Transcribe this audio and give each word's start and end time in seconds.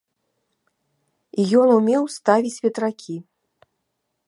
Ён 1.65 1.69
умеў 1.77 2.03
ставіць 2.17 2.59
ветракі. 2.67 3.15